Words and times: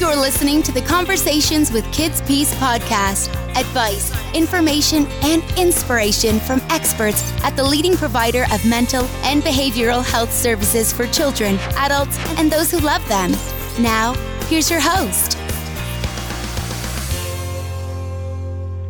You're 0.00 0.16
listening 0.16 0.60
to 0.64 0.72
the 0.72 0.82
Conversations 0.82 1.70
with 1.70 1.84
KidsPeace 1.86 2.52
podcast. 2.54 3.28
Advice, 3.56 4.12
information, 4.34 5.06
and 5.22 5.40
inspiration 5.56 6.40
from 6.40 6.60
experts 6.68 7.32
at 7.44 7.54
the 7.54 7.62
leading 7.62 7.96
provider 7.96 8.44
of 8.52 8.66
mental 8.66 9.04
and 9.22 9.40
behavioral 9.40 10.04
health 10.04 10.32
services 10.32 10.92
for 10.92 11.06
children, 11.06 11.60
adults, 11.76 12.18
and 12.38 12.50
those 12.50 12.72
who 12.72 12.80
love 12.80 13.06
them. 13.08 13.30
Now, 13.80 14.14
here's 14.48 14.68
your 14.68 14.80
host. 14.80 15.34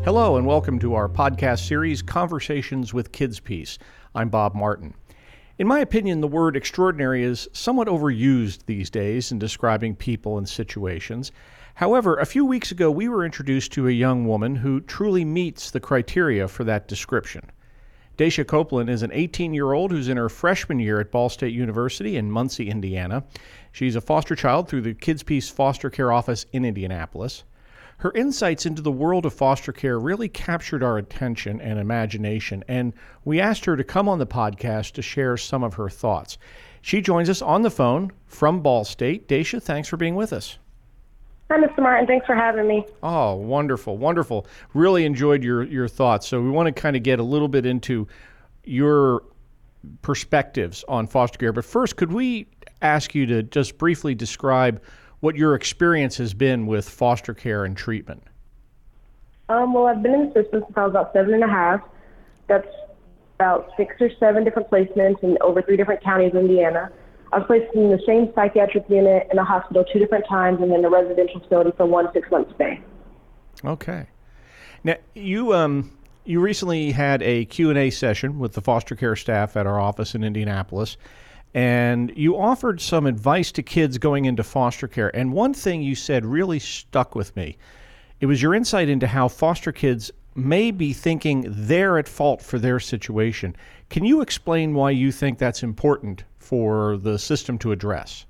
Hello, 0.05 0.39
and 0.39 0.47
welcome 0.47 0.79
to 0.79 0.95
our 0.95 1.11
podcast 1.11 1.69
series, 1.69 2.01
Conversations 2.01 2.95
with 2.95 3.13
KidsPeace. 3.13 3.77
I'm 4.15 4.31
Bob 4.31 4.55
Martin. 4.55 4.95
In 5.57 5.69
my 5.69 5.79
opinion, 5.79 6.21
the 6.21 6.27
word 6.27 6.57
extraordinary 6.57 7.23
is 7.23 7.49
somewhat 7.53 7.87
overused 7.87 8.67
these 8.67 8.91
days 8.91 9.31
in 9.31 9.39
describing 9.39 9.95
people 9.95 10.37
and 10.37 10.49
situations. 10.49 11.31
However, 11.75 12.17
a 12.17 12.27
few 12.27 12.45
weeks 12.45 12.73
ago, 12.73 12.91
we 12.91 13.09
were 13.09 13.25
introduced 13.25 13.71
to 13.73 13.87
a 13.87 13.93
young 13.93 14.27
woman 14.27 14.57
who 14.57 14.81
truly 14.81 15.25
meets 15.25 15.71
the 15.71 15.79
criteria 15.79 16.49
for 16.49 16.65
that 16.65 16.89
description. 16.89 17.53
Dacia 18.17 18.45
Copeland 18.45 18.91
is 18.91 19.05
an 19.05 19.13
18 19.13 19.55
year 19.55 19.73
old 19.73 19.93
who's 19.93 20.09
in 20.09 20.17
her 20.17 20.29
freshman 20.29 20.81
year 20.81 20.99
at 20.99 21.13
Ball 21.13 21.29
State 21.29 21.55
University 21.55 22.17
in 22.17 22.33
Muncie, 22.33 22.69
Indiana. 22.69 23.23
She's 23.71 23.95
a 23.95 24.01
foster 24.01 24.35
child 24.35 24.69
through 24.69 24.83
the 24.83 24.95
KidsPeace 24.95 25.53
Foster 25.53 25.89
Care 25.89 26.11
Office 26.11 26.47
in 26.53 26.65
Indianapolis. 26.65 27.45
Her 27.99 28.13
insights 28.13 28.67
into 28.67 28.83
the 28.83 28.93
world 28.93 29.25
of 29.25 29.33
foster 29.33 29.73
care 29.73 29.99
really 29.99 30.29
captured 30.29 30.83
our 30.83 30.99
attention 30.99 31.61
and 31.61 31.79
imagination, 31.79 32.65
and 32.69 32.93
we 33.25 33.41
asked 33.41 33.65
her 33.65 33.77
to 33.77 33.85
come 33.85 34.09
on 34.09 34.19
the 34.19 34.27
podcast 34.27 34.93
to 34.93 35.03
share 35.03 35.37
some 35.37 35.63
of 35.63 35.75
her 35.75 35.89
thoughts. 35.89 36.37
She 36.83 37.01
joins 37.01 37.31
us 37.31 37.41
on 37.41 37.63
the 37.63 37.71
phone 37.71 38.13
from 38.27 38.61
Ball 38.61 38.85
State. 38.85 39.27
Dacia, 39.27 39.61
thanks 39.61 39.89
for 39.89 39.97
being 39.97 40.15
with 40.15 40.33
us. 40.33 40.59
Hi, 41.51 41.59
Mr. 41.59 41.79
Martin. 41.79 42.07
Thanks 42.07 42.27
for 42.27 42.35
having 42.35 42.67
me. 42.67 42.85
Oh, 43.03 43.35
wonderful, 43.35 43.97
wonderful. 43.97 44.47
Really 44.73 45.05
enjoyed 45.05 45.45
your, 45.45 45.63
your 45.63 45.89
thoughts. 45.89 46.27
So, 46.27 46.41
we 46.41 46.51
want 46.51 46.67
to 46.67 46.73
kind 46.73 46.97
of 46.97 47.03
get 47.03 47.21
a 47.21 47.23
little 47.23 47.49
bit 47.49 47.65
into 47.65 48.09
your 48.65 49.23
perspectives 50.03 50.85
on 50.89 51.07
foster 51.07 51.39
care. 51.39 51.53
But 51.53 51.65
first, 51.65 51.97
could 51.97 52.13
we 52.13 52.49
ask 52.83 53.15
you 53.15 53.27
to 53.27 53.43
just 53.43 53.79
briefly 53.79 54.15
describe 54.15 54.83
what 55.25 55.37
your 55.37 55.55
experience 55.55 56.19
has 56.19 56.35
been 56.35 56.67
with 56.67 56.87
foster 56.87 57.33
care 57.33 57.65
and 57.65 57.79
treatment. 57.79 58.23
Um, 59.49 59.73
well, 59.73 59.87
I've 59.87 60.03
been 60.03 60.13
in 60.13 60.29
the 60.29 60.43
system 60.43 60.63
since 60.67 60.77
I 60.77 60.83
was 60.83 60.91
about 60.91 61.15
seven 61.15 61.33
and 61.33 61.43
a 61.43 61.49
half. 61.49 61.81
That's 62.47 62.69
about 63.37 63.71
six 63.75 63.97
or 64.01 64.11
seven 64.21 64.45
different 64.45 64.71
placements 64.71 65.23
in 65.23 65.39
over 65.41 65.63
three 65.63 65.79
different 65.79 66.05
counties 66.05 66.33
in 66.33 66.41
Indiana. 66.41 66.93
I 67.33 67.39
was 67.39 67.47
placed 67.47 67.75
in 67.75 67.91
the 67.91 68.01
same 68.07 68.33
psychiatric 68.35 68.85
unit 68.91 69.29
in 69.33 69.39
a 69.39 69.45
hospital 69.45 69.83
two 69.91 69.99
different 69.99 70.27
times 70.29 70.61
and 70.61 70.71
then 70.71 70.85
a 70.85 70.91
residential 70.91 71.41
facility 71.41 71.73
for 71.75 71.87
one 71.87 72.07
six 72.13 72.31
month 72.31 72.55
stay. 72.57 72.83
Okay. 73.65 74.07
Now 74.85 74.97
you 75.15 75.55
um 75.55 75.91
you 76.25 76.41
recently 76.41 76.93
had 76.93 77.23
a 77.23 77.47
Q&A 77.47 77.91
session 77.91 78.39
with 78.39 78.53
the 78.53 78.61
foster 78.61 78.95
care 78.95 79.17
staff 79.17 79.57
at 79.57 79.67
our 79.67 79.81
office 79.81 80.15
in 80.15 80.23
Indianapolis 80.23 80.99
and 81.55 82.13
you 82.17 82.37
offered 82.37 82.81
some 82.81 83.07
advice 83.07 83.53
to 83.53 83.63
kids 83.63 83.97
going 83.97 84.25
into 84.25 84.43
foster 84.43 84.89
care. 84.89 85.15
And 85.17 85.33
one 85.33 85.55
thing 85.55 85.83
you 85.83 85.95
said 85.95 86.27
really 86.27 86.59
stuck 86.59 87.15
with 87.15 87.35
me. 87.37 87.57
It 88.21 88.27
was 88.27 88.43
your 88.43 88.55
insight 88.55 88.89
into 88.89 89.07
how 89.07 89.29
foster 89.29 89.71
kids 89.71 90.11
may 90.35 90.73
be 90.73 90.93
thinking 90.93 91.45
they're 91.49 91.97
at 91.97 92.09
fault 92.09 92.43
for 92.43 92.59
their 92.59 92.81
situation. 92.81 93.55
Can 93.89 94.05
you 94.05 94.21
explain 94.21 94.75
why 94.75 94.91
you 94.91 95.13
think 95.13 95.39
that's 95.39 95.63
important 95.63 96.25
for 96.39 96.97
the 96.97 97.19
system 97.19 97.57
to 97.59 97.71
address? 97.71 98.27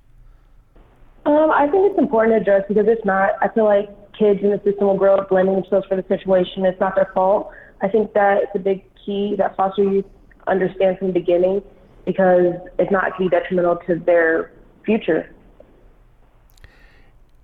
Um, 1.25 1.50
I 1.50 1.66
think 1.69 1.91
it's 1.91 1.98
important 1.98 2.36
to 2.36 2.41
address 2.42 2.64
because 2.69 2.86
it's 2.86 3.05
not. 3.06 3.31
I 3.41 3.48
feel 3.48 3.64
like 3.64 3.88
kids 4.12 4.41
in 4.42 4.50
the 4.50 4.61
system 4.62 4.88
will 4.88 4.98
grow 4.98 5.16
up 5.16 5.31
blaming 5.31 5.55
themselves 5.55 5.86
for 5.86 5.97
the 5.97 6.05
situation. 6.06 6.66
It's 6.66 6.78
not 6.78 6.94
their 6.94 7.11
fault. 7.14 7.50
I 7.81 7.88
think 7.88 8.12
that 8.12 8.42
it's 8.42 8.55
a 8.55 8.59
big 8.59 8.84
key 9.06 9.34
that 9.38 9.56
foster 9.56 9.82
youth 9.82 10.04
understand 10.47 10.99
from 10.99 11.09
the 11.09 11.15
beginning 11.15 11.62
because 12.04 12.54
it's 12.78 12.91
not 12.91 13.16
to 13.16 13.25
be 13.25 13.28
detrimental 13.28 13.76
to 13.87 13.97
their 13.97 14.53
future. 14.84 15.31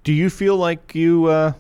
Do 0.05 0.13
you 0.13 0.31
feel 0.31 0.57
like 0.57 0.95
you 0.95 1.27
uh, 1.27 1.53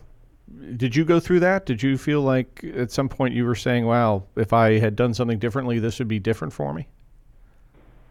did 0.76 0.96
you 0.96 1.04
go 1.04 1.20
through 1.20 1.40
that? 1.40 1.66
Did 1.66 1.82
you 1.82 1.96
feel 1.98 2.22
like 2.22 2.64
at 2.76 2.90
some 2.90 3.08
point 3.08 3.34
you 3.34 3.44
were 3.44 3.54
saying, 3.54 3.86
"Wow, 3.86 4.24
if 4.36 4.52
I 4.52 4.78
had 4.78 4.96
done 4.96 5.14
something 5.14 5.38
differently, 5.38 5.78
this 5.78 5.98
would 5.98 6.08
be 6.08 6.18
different 6.18 6.52
for 6.52 6.72
me"? 6.72 6.88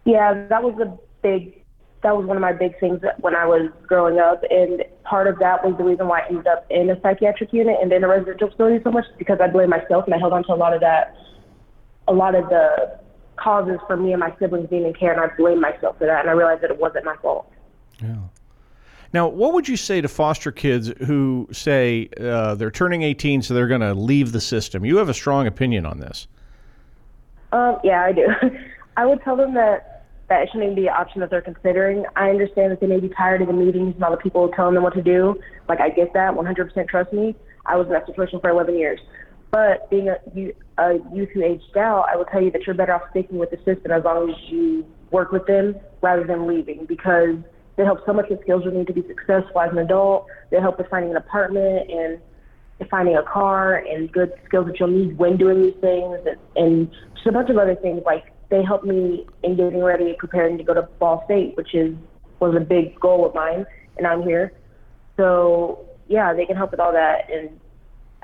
Yeah, 0.06 0.48
that 0.48 0.64
was 0.64 0.80
a 0.80 0.98
big. 1.22 1.56
That 2.02 2.16
was 2.16 2.26
one 2.26 2.38
of 2.38 2.42
my 2.42 2.54
big 2.54 2.80
things 2.80 3.02
when 3.20 3.36
I 3.36 3.46
was 3.46 3.70
growing 3.86 4.20
up, 4.20 4.42
and 4.50 4.86
part 5.04 5.28
of 5.28 5.38
that 5.40 5.66
was 5.66 5.76
the 5.78 5.84
reason 5.84 6.08
why 6.08 6.22
I 6.22 6.28
ended 6.28 6.48
up 6.48 6.66
in 6.70 6.90
a 6.90 7.02
psychiatric 7.02 7.52
unit 7.52 7.78
and 7.82 7.92
then 7.92 8.04
a 8.06 8.08
residential 8.08 8.50
facility 8.50 8.82
so 8.84 8.92
much 8.92 9.04
because 9.18 9.40
I 9.42 9.48
blame 9.48 9.70
myself 9.70 10.06
and 10.06 10.14
I 10.14 10.18
held 10.18 10.32
on 10.32 10.44
to 10.46 10.54
a 10.54 10.56
lot 10.56 10.74
of 10.74 10.80
that, 10.80 11.18
a 12.08 12.14
lot 12.14 12.36
of 12.36 12.48
the 12.48 13.00
causes 13.40 13.80
for 13.88 13.98
me 13.98 14.12
and 14.12 14.20
my 14.20 14.34
siblings 14.40 14.70
being 14.70 14.86
in 14.86 14.94
care, 14.94 15.12
and 15.12 15.22
I 15.22 15.36
blame 15.36 15.62
myself 15.62 15.98
for 15.98 16.06
that, 16.06 16.22
and 16.22 16.30
I 16.30 16.34
realized 16.34 16.62
that 16.62 16.72
it 16.72 16.80
wasn't 16.80 17.06
my 17.06 17.16
fault. 17.18 17.52
Yeah. 18.02 18.18
Now, 19.12 19.28
what 19.28 19.54
would 19.54 19.68
you 19.68 19.78
say 19.78 20.02
to 20.02 20.08
foster 20.08 20.52
kids 20.52 20.92
who 21.06 21.48
say 21.52 22.10
uh, 22.20 22.56
they're 22.56 22.72
turning 22.72 23.02
18, 23.02 23.42
so 23.42 23.54
they're 23.54 23.68
going 23.68 23.82
to 23.82 23.94
leave 23.94 24.32
the 24.32 24.42
system? 24.42 24.86
You 24.86 24.98
have 24.98 25.10
a 25.10 25.14
strong 25.14 25.48
opinion 25.48 25.86
on 25.86 26.00
this. 26.00 26.28
Um, 27.52 27.80
yeah, 27.84 28.04
I 28.04 28.12
do. 28.12 28.28
I 28.98 29.06
would 29.06 29.22
tell 29.24 29.36
them 29.36 29.56
that 29.56 30.06
that 30.30 30.48
shouldn't 30.48 30.64
even 30.64 30.76
be 30.76 30.88
an 30.88 30.94
option 30.94 31.22
that 31.22 31.32
they're 31.32 31.42
considering. 31.42 32.06
I 32.16 32.30
understand 32.30 32.72
that 32.72 32.80
they 32.80 32.88
may 32.88 33.00
be 33.00 33.10
tired 33.10 33.42
of 33.42 33.48
the 33.48 33.54
meetings 33.54 33.96
and 33.96 34.04
all 34.04 34.12
the 34.12 34.18
people 34.18 34.48
telling 34.50 34.76
them 34.76 34.84
what 34.84 34.94
to 34.94 35.02
do. 35.02 35.40
Like, 35.68 35.80
I 35.80 35.90
get 35.90 36.14
that, 36.14 36.34
100% 36.34 36.88
trust 36.88 37.12
me. 37.12 37.36
I 37.66 37.76
was 37.76 37.88
in 37.88 37.94
that 37.94 38.06
situation 38.06 38.40
for 38.40 38.52
11 38.52 38.78
years. 38.78 39.00
But 39.52 39.90
being 39.90 40.10
a, 40.10 40.18
a 40.78 40.94
youth 41.14 41.30
who 41.34 41.44
aged 41.44 41.76
out, 41.76 42.06
I 42.12 42.16
will 42.16 42.26
tell 42.26 42.42
you 42.42 42.52
that 42.52 42.68
you're 42.68 42.76
better 42.76 42.94
off 42.94 43.02
sticking 43.12 43.38
with 43.38 43.50
the 43.50 43.58
system 43.58 43.92
as 43.92 44.04
long 44.04 44.30
as 44.30 44.36
you 44.52 44.86
work 45.12 45.32
with 45.32 45.48
them 45.48 45.76
rather 46.02 46.24
than 46.24 46.48
leaving 46.48 46.86
because 46.86 47.36
they 47.76 47.84
help 47.84 48.00
so 48.06 48.14
much 48.14 48.26
with 48.30 48.42
skills 48.42 48.64
you 48.64 48.72
need 48.72 48.88
to 48.88 48.94
be 48.94 49.04
successful 49.08 49.62
as 49.62 49.72
an 49.72 49.80
adult. 49.80 50.28
They 50.52 50.60
help 50.60 50.78
with 50.78 50.88
finding 50.90 51.12
an 51.12 51.18
apartment 51.18 51.90
and 51.90 52.20
finding 52.90 53.16
a 53.16 53.24
car 53.24 53.76
and 53.76 54.12
good 54.12 54.32
skills 54.46 54.68
that 54.68 54.80
you'll 54.80 54.90
need 54.90 55.18
when 55.18 55.38
doing 55.38 55.62
these 55.62 55.82
things 55.82 56.20
and, 56.26 56.38
and 56.56 56.92
just 57.16 57.28
a 57.28 57.32
bunch 57.32 57.50
of 57.50 57.58
other 57.58 57.76
things. 57.76 58.02
Like 58.06 58.26
they 58.50 58.64
help 58.64 58.84
me 58.84 59.26
in 59.44 59.56
getting 59.56 59.84
ready 59.84 60.10
and 60.10 60.18
preparing 60.18 60.58
to 60.58 60.64
go 60.64 60.74
to 60.74 60.84
Ball 61.00 61.24
State, 61.26 61.58
which 61.58 61.74
is 61.74 61.96
was 62.40 62.56
a 62.56 62.60
big 62.60 62.98
goal 63.00 63.26
of 63.26 63.36
mine, 63.36 63.66
and 63.98 64.08
I'm 64.08 64.22
here. 64.24 64.54
So 65.18 65.86
yeah, 66.08 66.34
they 66.34 66.46
can 66.46 66.56
help 66.56 66.72
with 66.72 66.80
all 66.80 66.94
that 66.94 67.30
and 67.32 67.60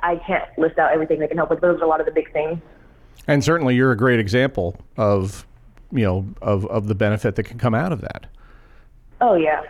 I 0.06 0.18
can't 0.18 0.44
list 0.58 0.78
out 0.78 0.92
everything 0.92 1.20
they 1.20 1.28
can 1.28 1.38
help 1.38 1.50
with. 1.50 1.62
Those 1.62 1.82
are 1.82 1.84
a 1.84 1.88
lot 1.88 2.00
of 2.00 2.06
the 2.06 2.12
big 2.12 2.32
things. 2.32 2.60
And 3.28 3.44
certainly, 3.44 3.76
you're 3.76 3.92
a 3.92 3.98
great 3.98 4.20
example 4.20 4.78
of 4.98 5.48
you 5.92 6.04
know 6.04 6.28
of 6.42 6.66
of 6.68 6.88
the 6.88 6.96
benefit 6.96 7.36
that 7.36 7.44
can 7.44 7.58
come 7.58 7.74
out 7.74 7.92
of 7.92 8.02
that. 8.02 8.28
Oh 9.20 9.36
yeah. 9.36 9.64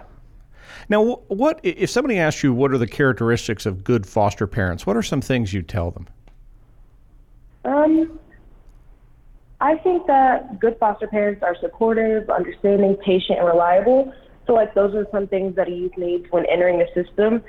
Now, 0.90 1.22
what 1.28 1.60
if 1.64 1.90
somebody 1.90 2.20
asks 2.20 2.44
you 2.44 2.54
what 2.54 2.72
are 2.72 2.78
the 2.78 2.88
characteristics 2.88 3.66
of 3.66 3.84
good 3.84 4.06
foster 4.06 4.46
parents? 4.46 4.86
What 4.86 4.98
are 4.98 5.04
some 5.04 5.22
things 5.22 5.54
you 5.54 5.62
tell 5.62 5.92
them? 5.92 6.08
Um, 7.64 8.20
I 9.62 9.78
think 9.78 10.06
that 10.08 10.60
good 10.60 10.78
foster 10.80 11.08
parents 11.08 11.42
are 11.42 11.56
supportive, 11.60 12.30
understanding, 12.30 12.98
patient, 12.98 13.40
and 13.40 13.48
reliable. 13.48 14.14
So, 14.46 14.54
like, 14.54 14.76
those 14.76 14.94
are 14.94 15.08
some 15.12 15.28
things 15.28 15.56
that 15.56 15.68
a 15.68 15.72
youth 15.72 15.98
needs 15.98 16.28
when 16.30 16.46
entering 16.46 16.78
the 16.78 16.88
system. 16.94 17.42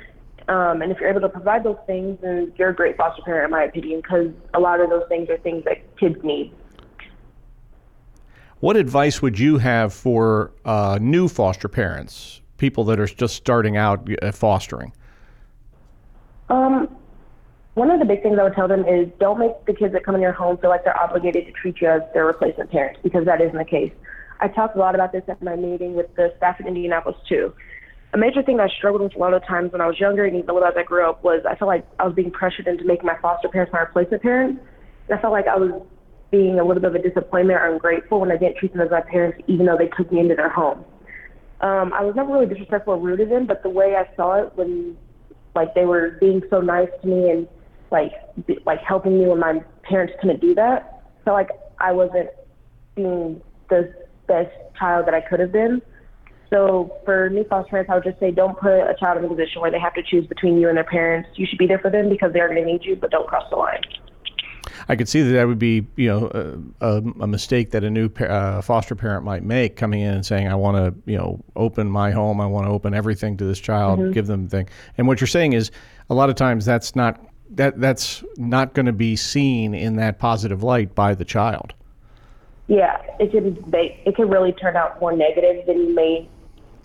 Um, 0.48 0.80
and 0.80 0.92
if 0.92 1.00
you're 1.00 1.10
able 1.10 1.22
to 1.22 1.28
provide 1.28 1.64
those 1.64 1.78
things, 1.86 2.18
then 2.22 2.52
you're 2.56 2.68
a 2.68 2.74
great 2.74 2.96
foster 2.96 3.22
parent, 3.22 3.46
in 3.46 3.50
my 3.50 3.64
opinion, 3.64 4.00
because 4.00 4.30
a 4.54 4.60
lot 4.60 4.80
of 4.80 4.90
those 4.90 5.04
things 5.08 5.28
are 5.28 5.38
things 5.38 5.64
that 5.64 5.96
kids 5.98 6.22
need. 6.22 6.52
What 8.60 8.76
advice 8.76 9.20
would 9.20 9.38
you 9.38 9.58
have 9.58 9.92
for 9.92 10.52
uh, 10.64 10.98
new 11.00 11.28
foster 11.28 11.68
parents, 11.68 12.40
people 12.58 12.84
that 12.84 13.00
are 13.00 13.06
just 13.06 13.34
starting 13.34 13.76
out 13.76 14.08
uh, 14.22 14.30
fostering? 14.30 14.92
Um, 16.48 16.96
one 17.74 17.90
of 17.90 17.98
the 17.98 18.06
big 18.06 18.22
things 18.22 18.38
I 18.38 18.44
would 18.44 18.54
tell 18.54 18.68
them 18.68 18.86
is 18.86 19.08
don't 19.18 19.40
make 19.40 19.52
the 19.66 19.74
kids 19.74 19.92
that 19.94 20.04
come 20.04 20.14
in 20.14 20.20
your 20.20 20.32
home 20.32 20.58
feel 20.58 20.70
like 20.70 20.84
they're 20.84 20.98
obligated 20.98 21.46
to 21.46 21.52
treat 21.52 21.80
you 21.80 21.88
as 21.88 22.02
their 22.14 22.24
replacement 22.24 22.70
parents, 22.70 23.00
because 23.02 23.24
that 23.24 23.40
isn't 23.40 23.56
the 23.56 23.64
case. 23.64 23.92
I 24.38 24.48
talked 24.48 24.76
a 24.76 24.78
lot 24.78 24.94
about 24.94 25.12
this 25.12 25.24
at 25.28 25.42
my 25.42 25.56
meeting 25.56 25.94
with 25.94 26.14
the 26.14 26.32
staff 26.36 26.60
in 26.60 26.68
Indianapolis 26.68 27.18
too 27.28 27.52
a 28.14 28.18
major 28.18 28.42
thing 28.42 28.60
I 28.60 28.68
struggled 28.68 29.02
with 29.02 29.16
a 29.16 29.18
lot 29.18 29.34
of 29.34 29.44
times 29.46 29.72
when 29.72 29.80
I 29.80 29.86
was 29.86 29.98
younger 29.98 30.24
and 30.24 30.36
even 30.36 30.56
as 30.56 30.74
I 30.76 30.82
grew 30.82 31.08
up 31.08 31.22
was 31.24 31.42
I 31.48 31.54
felt 31.56 31.68
like 31.68 31.86
I 31.98 32.04
was 32.04 32.14
being 32.14 32.30
pressured 32.30 32.66
into 32.66 32.84
making 32.84 33.06
my 33.06 33.16
foster 33.20 33.48
parents 33.48 33.72
my 33.72 33.80
replacement 33.80 34.22
parents. 34.22 34.60
And 35.08 35.18
I 35.18 35.20
felt 35.20 35.32
like 35.32 35.46
I 35.46 35.56
was 35.56 35.82
being 36.30 36.58
a 36.58 36.64
little 36.64 36.82
bit 36.82 36.94
of 36.94 36.94
a 36.94 37.02
disappointment 37.02 37.58
or 37.58 37.72
ungrateful 37.72 38.20
when 38.20 38.30
I 38.30 38.36
didn't 38.36 38.56
treat 38.56 38.72
them 38.72 38.82
as 38.82 38.90
my 38.90 39.02
parents, 39.02 39.38
even 39.46 39.66
though 39.66 39.76
they 39.76 39.88
took 39.88 40.10
me 40.10 40.20
into 40.20 40.34
their 40.34 40.48
home. 40.48 40.84
Um, 41.60 41.92
I 41.92 42.02
was 42.02 42.14
never 42.16 42.32
really 42.32 42.46
disrespectful 42.46 42.94
or 42.94 42.98
rude 42.98 43.18
to 43.18 43.26
them, 43.26 43.46
but 43.46 43.62
the 43.62 43.70
way 43.70 43.96
I 43.96 44.14
saw 44.16 44.42
it 44.42 44.52
when, 44.56 44.96
like, 45.54 45.74
they 45.74 45.86
were 45.86 46.16
being 46.20 46.42
so 46.50 46.60
nice 46.60 46.88
to 47.02 47.06
me 47.06 47.30
and 47.30 47.48
like, 47.90 48.12
be, 48.46 48.58
like 48.66 48.80
helping 48.80 49.18
me 49.18 49.26
when 49.26 49.38
my 49.38 49.60
parents 49.84 50.12
couldn't 50.20 50.40
do 50.40 50.54
that, 50.54 51.02
felt 51.24 51.34
like 51.34 51.50
I 51.78 51.92
wasn't 51.92 52.30
being 52.94 53.40
the 53.70 53.94
best 54.26 54.50
child 54.78 55.06
that 55.06 55.14
I 55.14 55.20
could 55.20 55.40
have 55.40 55.52
been. 55.52 55.80
So 56.50 56.96
for 57.04 57.28
new 57.28 57.44
foster 57.44 57.70
parents, 57.70 57.90
I 57.90 57.94
would 57.94 58.04
just 58.04 58.20
say 58.20 58.30
don't 58.30 58.58
put 58.58 58.72
a 58.72 58.94
child 58.98 59.18
in 59.18 59.24
a 59.24 59.28
position 59.28 59.60
where 59.60 59.70
they 59.70 59.80
have 59.80 59.94
to 59.94 60.02
choose 60.02 60.26
between 60.26 60.58
you 60.58 60.68
and 60.68 60.76
their 60.76 60.84
parents. 60.84 61.28
You 61.34 61.46
should 61.46 61.58
be 61.58 61.66
there 61.66 61.78
for 61.78 61.90
them 61.90 62.08
because 62.08 62.32
they're 62.32 62.48
going 62.48 62.64
to 62.64 62.72
need 62.72 62.84
you, 62.84 62.96
but 62.96 63.10
don't 63.10 63.26
cross 63.26 63.48
the 63.50 63.56
line. 63.56 63.82
I 64.88 64.96
could 64.96 65.08
see 65.08 65.22
that 65.22 65.32
that 65.32 65.46
would 65.46 65.58
be, 65.58 65.86
you 65.96 66.08
know, 66.08 66.62
a, 66.80 66.98
a 66.98 67.26
mistake 67.26 67.70
that 67.70 67.82
a 67.82 67.90
new 67.90 68.08
uh, 68.20 68.60
foster 68.62 68.94
parent 68.94 69.24
might 69.24 69.42
make, 69.42 69.76
coming 69.76 70.00
in 70.00 70.14
and 70.14 70.26
saying, 70.26 70.48
"I 70.48 70.54
want 70.54 70.76
to, 70.76 71.10
you 71.10 71.16
know, 71.16 71.40
open 71.54 71.90
my 71.90 72.10
home. 72.10 72.40
I 72.40 72.46
want 72.46 72.66
to 72.66 72.70
open 72.70 72.94
everything 72.94 73.36
to 73.38 73.44
this 73.44 73.58
child, 73.58 73.98
mm-hmm. 73.98 74.12
give 74.12 74.26
them 74.26 74.44
the 74.44 74.50
thing." 74.50 74.68
And 74.98 75.06
what 75.06 75.20
you're 75.20 75.28
saying 75.28 75.54
is, 75.54 75.70
a 76.10 76.14
lot 76.14 76.30
of 76.30 76.36
times 76.36 76.64
that's 76.64 76.94
not 76.94 77.20
that 77.50 77.80
that's 77.80 78.22
not 78.36 78.74
going 78.74 78.86
to 78.86 78.92
be 78.92 79.16
seen 79.16 79.74
in 79.74 79.96
that 79.96 80.18
positive 80.18 80.62
light 80.62 80.94
by 80.94 81.14
the 81.14 81.24
child. 81.24 81.72
Yeah, 82.68 83.00
it 83.20 83.30
could 83.30 83.64
they, 83.70 84.00
it 84.04 84.16
could 84.16 84.30
really 84.30 84.52
turn 84.52 84.76
out 84.76 85.00
more 85.00 85.12
negative 85.12 85.66
than 85.66 85.78
you 85.78 85.94
may 85.94 86.28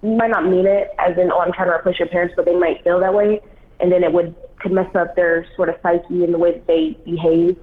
you 0.03 0.15
might 0.15 0.31
not 0.31 0.45
mean 0.45 0.65
it 0.65 0.89
as 0.99 1.17
in 1.17 1.31
oh 1.31 1.39
I'm 1.39 1.53
trying 1.53 1.67
to 1.67 1.75
replace 1.75 1.99
your 1.99 2.07
parents, 2.07 2.33
but 2.35 2.45
they 2.45 2.55
might 2.55 2.83
feel 2.83 2.99
that 2.99 3.13
way, 3.13 3.39
and 3.79 3.91
then 3.91 4.03
it 4.03 4.11
would 4.11 4.35
could 4.59 4.71
mess 4.71 4.93
up 4.95 5.15
their 5.15 5.45
sort 5.55 5.69
of 5.69 5.75
psyche 5.81 6.23
and 6.23 6.33
the 6.33 6.37
way 6.37 6.53
that 6.53 6.67
they 6.67 6.97
behave 7.03 7.57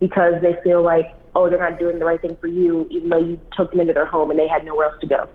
because 0.00 0.34
they 0.42 0.56
feel 0.62 0.82
like 0.82 1.14
oh 1.34 1.48
they're 1.48 1.58
not 1.58 1.78
doing 1.78 1.98
the 1.98 2.04
right 2.04 2.20
thing 2.20 2.36
for 2.40 2.46
you 2.46 2.86
even 2.90 3.08
though 3.08 3.18
you 3.18 3.40
took 3.56 3.70
them 3.70 3.80
into 3.80 3.92
their 3.92 4.04
home 4.04 4.30
and 4.30 4.38
they 4.38 4.48
had 4.48 4.64
nowhere 4.64 4.90
else 4.90 5.00
to 5.00 5.06
go. 5.06 5.28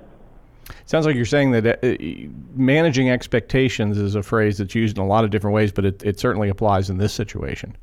Sounds 0.85 1.05
like 1.05 1.15
you're 1.15 1.25
saying 1.25 1.51
that 1.51 1.83
uh, 1.83 2.29
managing 2.55 3.09
expectations 3.09 3.97
is 3.97 4.15
a 4.15 4.23
phrase 4.23 4.57
that's 4.57 4.75
used 4.75 4.97
in 4.97 5.03
a 5.03 5.07
lot 5.07 5.23
of 5.23 5.29
different 5.29 5.53
ways, 5.53 5.71
but 5.71 5.85
it, 5.85 6.03
it 6.03 6.19
certainly 6.19 6.49
applies 6.49 6.89
in 6.89 6.97
this 6.97 7.13
situation. 7.13 7.75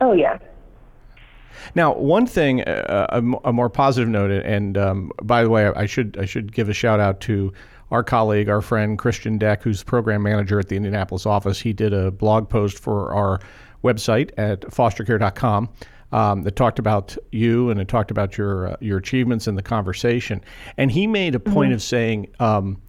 Oh, 0.00 0.12
yeah. 0.12 0.38
Now, 1.74 1.94
one 1.94 2.26
thing, 2.26 2.62
uh, 2.62 3.06
a, 3.10 3.48
a, 3.48 3.52
more 3.52 3.68
positive 3.68 4.08
note, 4.08 4.30
and 4.30 4.78
um, 4.78 5.10
by 5.22 5.42
the 5.42 5.50
way, 5.50 5.66
I 5.66 5.86
should 5.86 6.16
I 6.18 6.24
should 6.24 6.52
give 6.52 6.68
a 6.68 6.72
shout 6.72 7.00
out 7.00 7.20
to 7.22 7.52
our 7.90 8.02
colleague, 8.02 8.48
our 8.48 8.60
friend 8.60 8.98
Christian 8.98 9.38
Deck, 9.38 9.62
who's 9.62 9.82
program 9.82 10.22
manager 10.22 10.58
at 10.58 10.68
the 10.68 10.76
Indianapolis 10.76 11.26
office. 11.26 11.60
He 11.60 11.72
did 11.72 11.92
a 11.92 12.10
blog 12.10 12.48
post 12.48 12.78
for 12.78 13.12
our 13.12 13.40
website 13.84 14.30
at 14.36 14.62
fostercare.com 14.62 15.68
um, 16.12 16.42
that 16.42 16.56
talked 16.56 16.78
about 16.78 17.16
you 17.32 17.70
and 17.70 17.80
it 17.80 17.88
talked 17.88 18.10
about 18.10 18.38
your 18.38 18.68
uh, 18.68 18.76
your 18.80 18.98
achievements 18.98 19.46
in 19.46 19.54
the 19.54 19.62
conversation. 19.62 20.42
And 20.76 20.90
he 20.90 21.06
made 21.06 21.34
a 21.34 21.40
point 21.40 21.68
mm-hmm. 21.68 21.74
of 21.74 21.82
saying 21.82 22.28
um, 22.40 22.80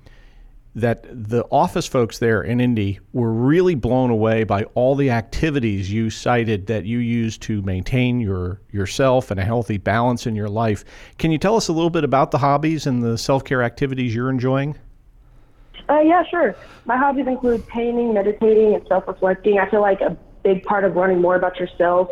that 0.75 1.07
the 1.09 1.43
office 1.51 1.87
folks 1.87 2.19
there 2.19 2.43
in 2.43 2.61
Indy 2.61 2.99
were 3.11 3.31
really 3.31 3.73
blown 3.73 4.11
away 4.11 4.43
by 4.43 4.63
all 4.75 4.95
the 4.95 5.09
activities 5.09 5.91
you 5.91 6.11
cited 6.11 6.67
that 6.67 6.85
you 6.85 6.99
use 6.99 7.37
to 7.39 7.61
maintain 7.63 8.19
your 8.19 8.61
yourself 8.71 9.31
and 9.31 9.39
a 9.39 9.43
healthy 9.43 9.77
balance 9.77 10.27
in 10.27 10.35
your 10.35 10.49
life. 10.49 10.85
Can 11.17 11.31
you 11.31 11.39
tell 11.39 11.55
us 11.55 11.67
a 11.67 11.73
little 11.73 11.89
bit 11.89 12.03
about 12.03 12.31
the 12.31 12.37
hobbies 12.37 12.85
and 12.85 13.03
the 13.03 13.17
self 13.17 13.43
care 13.43 13.63
activities 13.63 14.13
you're 14.13 14.29
enjoying? 14.29 14.77
Uh, 15.89 15.99
yeah, 15.99 16.23
sure. 16.29 16.55
My 16.85 16.97
hobbies 16.97 17.27
include 17.27 17.67
painting, 17.67 18.13
meditating, 18.13 18.75
and 18.75 18.85
self 18.87 19.07
reflecting. 19.07 19.59
I 19.59 19.69
feel 19.69 19.81
like 19.81 20.01
a 20.01 20.17
big 20.43 20.63
part 20.63 20.83
of 20.83 20.95
learning 20.95 21.21
more 21.21 21.35
about 21.35 21.59
yourself 21.59 22.09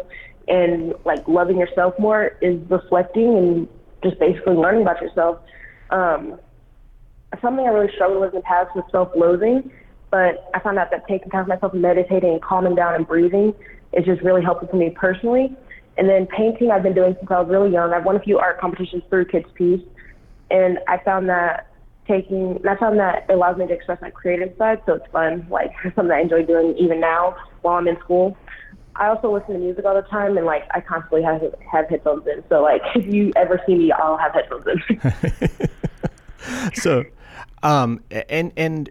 and 0.48 0.94
like 1.06 1.28
loving 1.28 1.58
yourself 1.58 1.94
more 1.98 2.34
is 2.42 2.60
reflecting 2.70 3.38
and 3.38 3.68
just 4.04 4.20
basically 4.20 4.54
learning 4.54 4.82
about 4.84 5.02
yourself. 5.02 5.40
Um, 5.90 6.40
something 7.42 7.66
I 7.66 7.70
really 7.70 7.92
struggled 7.96 8.22
with 8.22 8.34
in 8.34 8.40
the 8.40 8.44
past 8.44 8.76
was 8.76 8.86
self-loathing, 8.92 9.72
but 10.12 10.50
I 10.54 10.60
found 10.60 10.78
out 10.78 10.92
that 10.92 11.08
taking 11.08 11.30
time 11.30 11.46
for 11.46 11.50
myself 11.50 11.74
meditating 11.74 12.32
and 12.32 12.42
calming 12.42 12.76
down 12.76 12.96
and 12.96 13.08
breathing 13.08 13.54
is 13.94 14.06
just 14.06 14.22
really 14.22 14.44
helpful 14.44 14.68
for 14.68 14.78
me 14.78 14.92
personally. 14.96 15.56
And 15.98 16.10
then 16.10 16.28
painting, 16.28 16.72
I've 16.72 16.84
been 16.84 16.94
doing 16.94 17.16
since 17.18 17.32
I 17.32 17.40
was 17.40 17.50
really 17.50 17.72
young. 17.72 17.94
I've 17.94 18.06
won 18.06 18.16
a 18.16 18.20
few 18.20 18.38
art 18.38 18.60
competitions 18.60 19.04
through 19.10 19.26
KidsPeace, 19.26 19.86
and 20.52 20.80
I 20.88 20.98
found 21.04 21.30
that 21.30 21.72
taking, 22.08 22.60
that's 22.64 22.80
something 22.80 22.98
that 22.98 23.26
allows 23.30 23.58
me 23.58 23.68
to 23.68 23.74
express 23.74 24.02
my 24.02 24.10
creative 24.10 24.56
side, 24.58 24.82
so 24.86 24.94
it's 24.94 25.12
fun. 25.12 25.48
Like 25.50 25.72
something 25.96 26.12
I 26.12 26.22
enjoy 26.22 26.44
doing 26.44 26.76
even 26.78 27.00
now 27.00 27.36
while 27.62 27.78
I'm 27.78 27.88
in 27.88 28.00
school. 28.00 28.38
I 28.98 29.08
also 29.08 29.34
listen 29.34 29.54
to 29.54 29.60
music 29.60 29.84
all 29.86 29.96
the 29.96 30.04
time, 30.04 30.38
and 30.38 30.46
like 30.46 30.64
I 30.72 30.80
constantly 30.80 31.22
have 31.24 31.42
have 31.70 31.90
headphones 31.90 32.26
in. 32.28 32.44
So 32.50 32.62
like 32.62 32.82
if 32.96 33.06
you 33.06 33.32
ever 33.36 33.62
see 33.66 33.76
me, 33.76 33.92
I'll 33.92 34.18
have 34.18 34.34
headphones 34.34 34.66
in. 34.68 35.70
so, 36.76 37.04
um, 37.64 38.02
and 38.30 38.52
and 38.56 38.90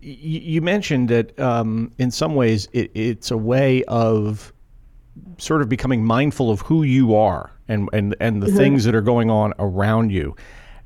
you 0.00 0.62
mentioned 0.62 1.08
that 1.10 1.38
um, 1.38 1.92
in 1.98 2.10
some 2.10 2.34
ways 2.34 2.68
it, 2.72 2.90
it's 2.94 3.30
a 3.30 3.36
way 3.36 3.84
of 3.84 4.52
sort 5.38 5.62
of 5.62 5.68
becoming 5.68 6.04
mindful 6.04 6.50
of 6.50 6.60
who 6.62 6.82
you 6.82 7.14
are 7.14 7.52
and 7.68 7.88
and 7.92 8.16
and 8.20 8.42
the 8.42 8.48
mm-hmm. 8.48 8.56
things 8.56 8.84
that 8.84 8.94
are 8.94 9.02
going 9.02 9.30
on 9.30 9.52
around 9.58 10.10
you. 10.10 10.34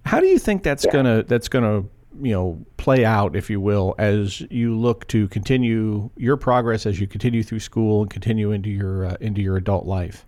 How 0.04 0.20
do 0.20 0.26
you 0.26 0.38
think 0.38 0.62
that's 0.62 0.84
yeah. 0.84 0.92
gonna 0.92 1.22
that's 1.22 1.48
gonna 1.48 1.84
you 2.20 2.32
know 2.32 2.64
play 2.76 3.04
out, 3.04 3.36
if 3.36 3.50
you 3.50 3.60
will, 3.60 3.94
as 3.98 4.40
you 4.50 4.76
look 4.76 5.06
to 5.08 5.28
continue 5.28 6.10
your 6.16 6.36
progress 6.36 6.86
as 6.86 7.00
you 7.00 7.06
continue 7.06 7.42
through 7.42 7.60
school 7.60 8.02
and 8.02 8.10
continue 8.10 8.52
into 8.52 8.70
your 8.70 9.06
uh, 9.06 9.16
into 9.20 9.40
your 9.40 9.56
adult 9.56 9.86
life? 9.86 10.26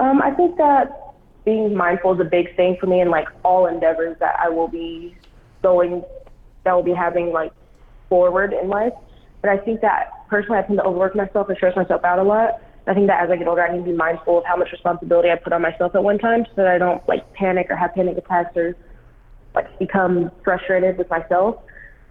Um, 0.00 0.20
I 0.22 0.30
think 0.32 0.56
that 0.56 1.14
being 1.44 1.74
mindful 1.74 2.14
is 2.14 2.20
a 2.20 2.28
big 2.28 2.54
thing 2.56 2.76
for 2.80 2.86
me 2.86 3.00
in 3.00 3.10
like 3.10 3.28
all 3.44 3.66
endeavors 3.66 4.16
that 4.18 4.36
I 4.40 4.48
will 4.48 4.68
be 4.68 5.16
going, 5.62 6.02
that 6.64 6.72
will 6.72 6.82
be 6.82 6.94
having 6.94 7.32
like 7.32 7.52
forward 8.08 8.52
in 8.52 8.68
life. 8.68 8.92
But 9.40 9.50
I 9.50 9.58
think 9.58 9.80
that 9.82 10.26
personally, 10.28 10.58
I 10.58 10.62
tend 10.62 10.78
to 10.78 10.84
overwork 10.84 11.14
myself 11.14 11.48
and 11.48 11.56
stress 11.56 11.76
myself 11.76 12.02
out 12.04 12.18
a 12.18 12.22
lot. 12.22 12.62
I 12.86 12.92
think 12.92 13.06
that 13.06 13.22
as 13.22 13.30
I 13.30 13.36
get 13.36 13.48
older, 13.48 13.62
I 13.62 13.72
need 13.72 13.84
to 13.84 13.90
be 13.90 13.96
mindful 13.96 14.38
of 14.38 14.44
how 14.44 14.56
much 14.56 14.70
responsibility 14.70 15.30
I 15.30 15.36
put 15.36 15.52
on 15.52 15.62
myself 15.62 15.94
at 15.94 16.04
one 16.04 16.18
time, 16.18 16.44
so 16.50 16.52
that 16.56 16.66
I 16.66 16.78
don't 16.78 17.06
like 17.08 17.32
panic 17.32 17.68
or 17.70 17.76
have 17.76 17.94
panic 17.94 18.18
attacks 18.18 18.56
or 18.56 18.76
like 19.54 19.78
become 19.78 20.30
frustrated 20.42 20.98
with 20.98 21.08
myself. 21.08 21.56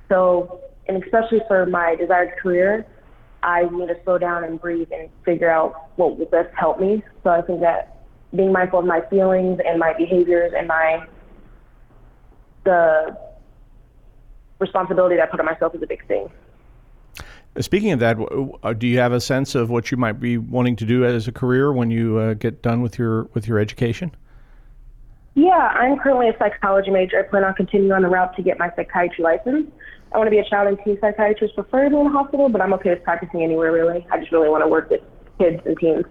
So, 0.09 0.61
and 0.87 1.03
especially 1.03 1.41
for 1.47 1.65
my 1.65 1.95
desired 1.95 2.31
career, 2.41 2.85
I 3.43 3.63
need 3.71 3.87
to 3.87 3.95
slow 4.03 4.17
down 4.17 4.43
and 4.43 4.59
breathe 4.59 4.87
and 4.91 5.09
figure 5.25 5.49
out 5.49 5.89
what 5.97 6.17
will 6.17 6.25
best 6.25 6.49
help 6.57 6.79
me. 6.79 7.03
So 7.23 7.29
I 7.29 7.41
think 7.41 7.59
that 7.59 8.05
being 8.35 8.51
mindful 8.51 8.79
of 8.79 8.85
my 8.85 9.01
feelings 9.09 9.59
and 9.65 9.77
my 9.79 9.93
behaviors 9.95 10.53
and 10.57 10.67
my 10.67 11.05
the 12.63 13.15
responsibility 14.59 15.17
that 15.17 15.27
I 15.27 15.31
put 15.31 15.39
on 15.39 15.45
myself 15.45 15.75
is 15.75 15.83
a 15.83 15.87
big 15.87 16.07
thing. 16.07 16.29
Speaking 17.59 17.91
of 17.91 17.99
that, 17.99 18.17
uh, 18.63 18.73
do 18.73 18.87
you 18.87 18.97
have 18.97 19.11
a 19.11 19.21
sense 19.21 19.53
of 19.53 19.69
what 19.69 19.91
you 19.91 19.97
might 19.97 20.19
be 20.19 20.37
wanting 20.39 20.75
to 20.77 20.85
do 20.85 21.05
as 21.05 21.27
a 21.27 21.31
career 21.31 21.71
when 21.71 21.91
you 21.91 22.17
uh, 22.17 22.33
get 22.33 22.63
done 22.63 22.81
with 22.81 22.97
your 22.97 23.23
with 23.33 23.47
your 23.47 23.59
education? 23.59 24.11
Yeah, 25.35 25.51
I'm 25.51 25.97
currently 25.97 26.29
a 26.29 26.37
psychology 26.37 26.91
major. 26.91 27.19
I 27.19 27.23
plan 27.23 27.43
on 27.43 27.53
continuing 27.53 27.91
on 27.91 28.01
the 28.01 28.07
route 28.07 28.35
to 28.35 28.43
get 28.43 28.57
my 28.57 28.71
psychiatry 28.75 29.23
license. 29.23 29.71
I 30.11 30.17
want 30.17 30.27
to 30.27 30.31
be 30.31 30.37
a 30.37 30.45
child 30.47 30.67
and 30.67 30.77
teen 30.83 30.97
psychiatrist, 30.99 31.55
preferably 31.55 31.99
in 31.99 32.07
a 32.07 32.09
hospital, 32.09 32.49
but 32.49 32.61
I'm 32.61 32.73
okay 32.73 32.91
with 32.91 33.03
practicing 33.03 33.41
anywhere 33.41 33.71
really. 33.71 34.05
I 34.11 34.19
just 34.19 34.31
really 34.31 34.49
want 34.49 34.63
to 34.63 34.67
work 34.67 34.89
with 34.89 35.01
kids 35.39 35.61
and 35.65 35.77
teens. 35.77 36.05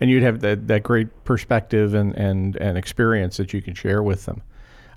And 0.00 0.10
you'd 0.10 0.22
have 0.22 0.40
that, 0.40 0.68
that 0.68 0.82
great 0.82 1.24
perspective 1.24 1.94
and, 1.94 2.14
and, 2.16 2.56
and 2.56 2.76
experience 2.76 3.38
that 3.38 3.52
you 3.52 3.62
can 3.62 3.74
share 3.74 4.02
with 4.02 4.26
them. 4.26 4.42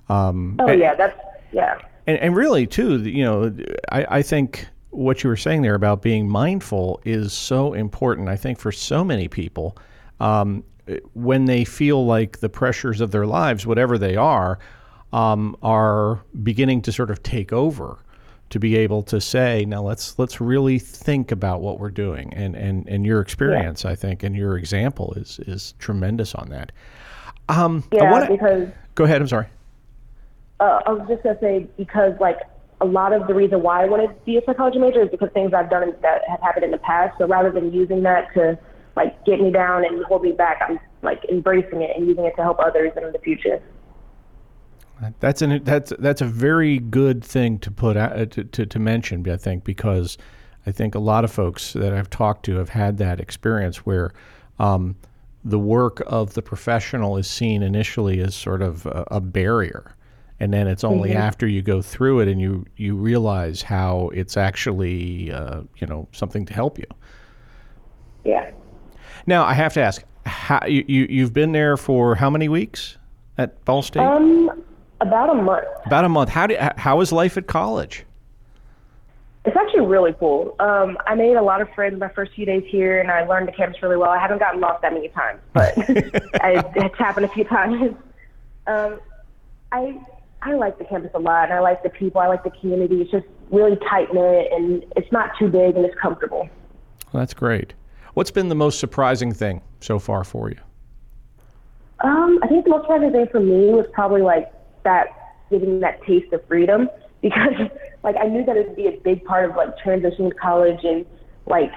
Um, 0.08 0.56
oh, 0.60 0.68
and, 0.68 0.80
yeah, 0.80 0.94
that's, 0.94 1.18
yeah. 1.52 1.78
And, 2.06 2.18
and 2.18 2.36
really, 2.36 2.66
too, 2.66 2.98
you 3.02 3.24
know, 3.24 3.54
I, 3.90 4.18
I 4.18 4.22
think 4.22 4.66
what 4.90 5.22
you 5.22 5.28
were 5.28 5.36
saying 5.36 5.62
there 5.62 5.74
about 5.74 6.02
being 6.02 6.28
mindful 6.28 7.00
is 7.04 7.32
so 7.32 7.72
important, 7.74 8.28
I 8.28 8.36
think, 8.36 8.58
for 8.58 8.72
so 8.72 9.04
many 9.04 9.28
people. 9.28 9.76
Um, 10.20 10.64
when 11.12 11.44
they 11.44 11.64
feel 11.64 12.06
like 12.06 12.38
the 12.38 12.48
pressures 12.48 13.00
of 13.00 13.10
their 13.10 13.26
lives, 13.26 13.66
whatever 13.66 13.98
they 13.98 14.16
are, 14.16 14.58
um, 15.12 15.56
are 15.62 16.22
beginning 16.42 16.82
to 16.82 16.92
sort 16.92 17.10
of 17.10 17.22
take 17.22 17.52
over 17.52 17.98
to 18.50 18.58
be 18.58 18.76
able 18.76 19.02
to 19.02 19.20
say, 19.20 19.64
now 19.66 19.82
let's 19.82 20.18
let's 20.18 20.40
really 20.40 20.78
think 20.78 21.30
about 21.30 21.60
what 21.60 21.78
we're 21.78 21.90
doing. 21.90 22.32
And 22.32 22.54
and, 22.56 22.88
and 22.88 23.04
your 23.04 23.20
experience, 23.20 23.84
yeah. 23.84 23.90
I 23.90 23.94
think, 23.94 24.22
and 24.22 24.34
your 24.34 24.56
example 24.56 25.12
is 25.14 25.38
is 25.46 25.74
tremendous 25.78 26.34
on 26.34 26.48
that. 26.50 26.72
Um, 27.50 27.84
yeah, 27.92 28.10
wanna, 28.10 28.30
because 28.30 28.68
go 28.94 29.04
ahead. 29.04 29.20
I'm 29.20 29.28
sorry. 29.28 29.46
Uh, 30.60 30.80
I 30.86 30.92
was 30.92 31.06
just 31.08 31.22
gonna 31.22 31.38
say 31.40 31.66
because 31.76 32.18
like 32.20 32.38
a 32.80 32.86
lot 32.86 33.12
of 33.12 33.26
the 33.26 33.34
reason 33.34 33.62
why 33.62 33.82
I 33.82 33.86
wanted 33.86 34.08
to 34.08 34.14
be 34.24 34.36
a 34.36 34.42
psychology 34.44 34.78
major 34.78 35.02
is 35.02 35.10
because 35.10 35.30
things 35.34 35.52
I've 35.52 35.70
done 35.70 35.94
that 36.02 36.22
have 36.28 36.40
happened 36.40 36.64
in 36.64 36.70
the 36.70 36.78
past. 36.78 37.18
So 37.18 37.26
rather 37.26 37.50
than 37.50 37.72
using 37.72 38.02
that 38.04 38.32
to 38.34 38.58
like 38.98 39.24
get 39.24 39.40
me 39.40 39.50
down 39.50 39.84
and 39.84 40.04
hold 40.04 40.22
me 40.22 40.32
back. 40.32 40.60
I'm 40.68 40.78
like 41.02 41.24
embracing 41.30 41.82
it 41.82 41.96
and 41.96 42.06
using 42.06 42.24
it 42.24 42.34
to 42.36 42.42
help 42.42 42.58
others 42.58 42.92
in 42.96 43.12
the 43.12 43.18
future. 43.20 43.62
That's 45.20 45.40
an 45.40 45.62
that's 45.62 45.92
that's 46.00 46.20
a 46.20 46.26
very 46.26 46.80
good 46.80 47.24
thing 47.24 47.60
to 47.60 47.70
put 47.70 47.96
out, 47.96 48.12
uh, 48.18 48.26
to, 48.26 48.42
to 48.42 48.66
to 48.66 48.78
mention. 48.80 49.28
I 49.30 49.36
think 49.36 49.62
because 49.62 50.18
I 50.66 50.72
think 50.72 50.96
a 50.96 50.98
lot 50.98 51.22
of 51.24 51.30
folks 51.30 51.72
that 51.74 51.94
I've 51.94 52.10
talked 52.10 52.44
to 52.46 52.56
have 52.56 52.70
had 52.70 52.98
that 52.98 53.20
experience 53.20 53.86
where 53.86 54.12
um, 54.58 54.96
the 55.44 55.60
work 55.60 56.02
of 56.08 56.34
the 56.34 56.42
professional 56.42 57.16
is 57.16 57.30
seen 57.30 57.62
initially 57.62 58.18
as 58.18 58.34
sort 58.34 58.60
of 58.60 58.86
a, 58.86 59.04
a 59.12 59.20
barrier, 59.20 59.94
and 60.40 60.52
then 60.52 60.68
it's 60.68 60.84
only 60.84 61.10
mm-hmm. 61.10 61.18
after 61.18 61.46
you 61.46 61.62
go 61.62 61.82
through 61.82 62.20
it 62.20 62.28
and 62.28 62.40
you 62.40 62.64
you 62.76 62.94
realize 62.94 63.62
how 63.62 64.10
it's 64.14 64.36
actually 64.36 65.32
uh, 65.32 65.62
you 65.78 65.86
know 65.86 66.08
something 66.12 66.46
to 66.46 66.54
help 66.54 66.78
you. 66.78 66.86
Yeah. 68.24 68.50
Now 69.26 69.44
I 69.44 69.54
have 69.54 69.74
to 69.74 69.80
ask, 69.80 70.02
how, 70.26 70.64
you, 70.66 70.84
you 70.86 71.06
you've 71.08 71.32
been 71.32 71.52
there 71.52 71.76
for 71.76 72.14
how 72.14 72.30
many 72.30 72.48
weeks 72.48 72.96
at 73.36 73.64
Ball 73.64 73.82
State? 73.82 74.02
Um, 74.02 74.64
About 75.00 75.30
a 75.30 75.34
month. 75.34 75.66
About 75.86 76.04
a 76.04 76.08
month. 76.08 76.30
How 76.30 76.46
did 76.46 76.58
how 76.76 77.00
is 77.00 77.12
life 77.12 77.36
at 77.36 77.46
college? 77.46 78.04
It's 79.44 79.56
actually 79.56 79.86
really 79.86 80.12
cool. 80.18 80.54
Um, 80.58 80.98
I 81.06 81.14
made 81.14 81.36
a 81.36 81.42
lot 81.42 81.62
of 81.62 81.72
friends 81.72 81.98
my 81.98 82.08
first 82.08 82.32
few 82.34 82.44
days 82.44 82.64
here, 82.66 83.00
and 83.00 83.10
I 83.10 83.24
learned 83.24 83.48
the 83.48 83.52
campus 83.52 83.82
really 83.82 83.96
well. 83.96 84.10
I 84.10 84.18
haven't 84.18 84.38
gotten 84.40 84.60
lost 84.60 84.82
that 84.82 84.92
many 84.92 85.08
times, 85.08 85.40
but 85.54 85.78
I, 86.42 86.62
it's 86.76 86.98
happened 86.98 87.24
a 87.24 87.30
few 87.30 87.44
times. 87.44 87.94
Um, 88.66 89.00
I 89.72 89.98
I 90.42 90.54
like 90.54 90.78
the 90.78 90.84
campus 90.84 91.10
a 91.14 91.18
lot. 91.18 91.50
I 91.50 91.60
like 91.60 91.82
the 91.82 91.90
people. 91.90 92.20
I 92.20 92.28
like 92.28 92.44
the 92.44 92.50
community. 92.50 93.00
It's 93.02 93.10
just 93.10 93.26
really 93.50 93.76
tight 93.88 94.12
knit, 94.12 94.48
and 94.52 94.84
it's 94.96 95.10
not 95.10 95.30
too 95.38 95.48
big, 95.48 95.76
and 95.76 95.84
it's 95.84 95.98
comfortable. 96.00 96.48
Well, 97.12 97.22
that's 97.22 97.34
great. 97.34 97.74
What's 98.14 98.30
been 98.30 98.48
the 98.48 98.54
most 98.54 98.78
surprising 98.78 99.32
thing 99.32 99.62
so 99.80 99.98
far 99.98 100.24
for 100.24 100.50
you? 100.50 100.58
Um, 102.00 102.38
I 102.42 102.46
think 102.46 102.64
the 102.64 102.70
most 102.70 102.82
surprising 102.82 103.12
thing 103.12 103.26
for 103.30 103.40
me 103.40 103.70
was 103.70 103.86
probably 103.92 104.22
like 104.22 104.52
that 104.84 105.06
getting 105.50 105.80
that 105.80 106.02
taste 106.04 106.32
of 106.32 106.46
freedom 106.46 106.88
because 107.22 107.54
like 108.02 108.16
I 108.16 108.26
knew 108.28 108.44
that 108.44 108.56
it 108.56 108.68
would 108.68 108.76
be 108.76 108.86
a 108.86 108.92
big 108.92 109.24
part 109.24 109.50
of 109.50 109.56
like 109.56 109.76
transitioning 109.78 110.30
to 110.30 110.34
college 110.34 110.80
and 110.84 111.04
like 111.46 111.72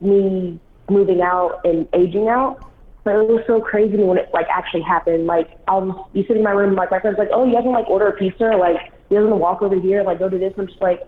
me 0.00 0.60
moving 0.88 1.22
out 1.22 1.60
and 1.64 1.88
aging 1.94 2.28
out. 2.28 2.69
But 3.02 3.14
it 3.16 3.28
was 3.28 3.42
so 3.46 3.60
crazy 3.60 3.96
when 3.96 4.18
it 4.18 4.28
like 4.32 4.46
actually 4.48 4.82
happened. 4.82 5.26
Like 5.26 5.50
I'll 5.68 6.10
be 6.12 6.22
sitting 6.22 6.38
in 6.38 6.44
my 6.44 6.50
room, 6.50 6.74
like 6.74 6.90
my 6.90 7.00
friends 7.00 7.16
like, 7.18 7.30
oh, 7.32 7.44
you 7.44 7.56
haven't 7.56 7.72
like 7.72 7.88
order 7.88 8.08
a 8.08 8.12
pizza, 8.12 8.44
or, 8.44 8.58
like 8.58 8.92
you 9.08 9.16
have 9.16 9.28
to 9.28 9.36
walk 9.36 9.62
over 9.62 9.78
here, 9.78 10.02
like 10.02 10.18
go 10.18 10.28
do 10.28 10.38
this. 10.38 10.52
I'm 10.58 10.66
just 10.66 10.80
like, 10.82 11.00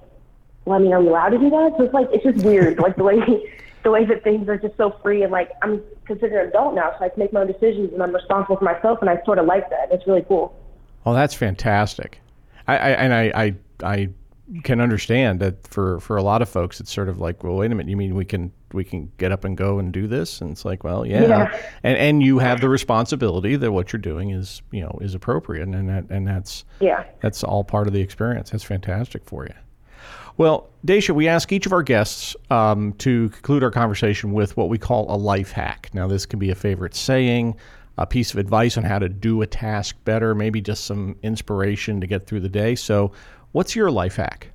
well, 0.65 0.79
I 0.79 0.83
mean, 0.83 0.93
are 0.93 1.01
we 1.01 1.09
allowed 1.09 1.31
to 1.31 1.39
do 1.39 1.51
that? 1.51 1.75
So 1.77 1.85
it's 1.85 1.95
like 1.95 2.09
it's 2.13 2.25
just 2.25 2.45
weird, 2.45 2.79
like 2.79 2.97
the 2.97 3.05
way 3.05 3.19
the 3.83 3.91
way 3.91 4.05
that 4.05 4.23
things 4.23 4.49
are 4.49 4.57
just 4.57 4.77
so 4.77 4.97
free 5.03 5.23
and 5.23 5.33
like 5.33 5.51
I'm 5.63 5.83
considered 6.07 6.43
an 6.43 6.49
adult 6.49 6.75
now, 6.75 6.95
so 6.99 7.05
I 7.05 7.09
can 7.09 7.19
make 7.19 7.33
my 7.33 7.41
own 7.41 7.47
decisions 7.47 7.93
and 7.93 8.03
I'm 8.03 8.15
responsible 8.15 8.57
for 8.57 8.65
myself, 8.65 8.99
and 9.01 9.11
I 9.11 9.23
sort 9.25 9.39
of 9.39 9.47
like 9.47 9.69
that. 9.71 9.89
It's 9.91 10.07
really 10.07 10.25
cool. 10.27 10.55
Oh, 11.05 11.15
that's 11.15 11.35
fantastic. 11.35 12.21
I, 12.69 12.75
I 12.75 12.89
and 12.91 13.13
I, 13.13 13.33
I 13.35 13.55
I 13.83 14.09
can 14.63 14.81
understand 14.81 15.41
that 15.41 15.67
for 15.67 16.01
for 16.01 16.17
a 16.17 16.23
lot 16.23 16.43
of 16.43 16.49
folks, 16.49 16.81
it's 16.81 16.93
sort 16.93 17.09
of 17.09 17.19
like, 17.19 17.43
well, 17.43 17.57
wait 17.57 17.73
a 17.73 17.75
minute, 17.75 17.91
you 17.91 17.97
mean 17.97 18.15
we 18.15 18.25
can 18.25 18.53
we 18.75 18.85
can 18.85 19.11
get 19.19 19.33
up 19.33 19.45
and 19.45 19.57
go 19.57 19.79
and 19.79 19.93
do 19.93 20.07
this? 20.07 20.41
And 20.41 20.51
it's 20.51 20.65
like, 20.65 20.85
well, 20.85 21.05
yeah, 21.07 21.27
Yeah. 21.27 21.61
and 21.83 21.97
and 21.99 22.23
you 22.23 22.39
have 22.39 22.61
the 22.61 22.69
responsibility 22.69 23.57
that 23.57 23.73
what 23.73 23.93
you're 23.93 24.01
doing 24.01 24.31
is 24.31 24.63
you 24.71 24.81
know 24.81 24.99
is 25.01 25.15
appropriate, 25.15 25.69
and 25.69 25.89
that 25.89 26.05
and 26.11 26.27
that's 26.27 26.65
Yeah. 26.81 27.05
that's 27.21 27.43
all 27.45 27.65
part 27.65 27.87
of 27.87 27.93
the 27.93 28.01
experience. 28.01 28.51
That's 28.51 28.65
fantastic 28.65 29.25
for 29.25 29.45
you. 29.45 29.55
Well, 30.39 30.71
Daisha, 30.87 31.15
we 31.15 31.29
ask 31.29 31.53
each 31.53 31.67
of 31.67 31.73
our 31.75 31.83
guests 31.83 32.35
um, 32.51 32.95
to 32.95 33.29
conclude 33.29 33.63
our 33.63 33.71
conversation 33.71 34.33
with 34.33 34.57
what 34.57 34.71
we 34.71 34.79
call 34.79 35.15
a 35.15 35.17
life 35.17 35.53
hack. 35.53 35.91
Now, 35.93 36.07
this 36.09 36.25
can 36.25 36.39
be 36.39 36.49
a 36.51 36.55
favorite 36.55 36.95
saying, 36.95 37.55
a 37.99 38.07
piece 38.07 38.33
of 38.33 38.39
advice 38.39 38.79
on 38.79 38.85
how 38.85 38.99
to 38.99 39.11
do 39.11 39.43
a 39.43 39.47
task 39.47 39.95
better, 40.07 40.35
maybe 40.35 40.63
just 40.63 40.85
some 40.87 41.17
inspiration 41.23 42.01
to 42.01 42.07
get 42.07 42.27
through 42.27 42.41
the 42.41 42.49
day. 42.49 42.75
So, 42.75 43.13
what's 43.53 43.77
your 43.77 43.91
life 43.91 44.17
hack? 44.17 44.49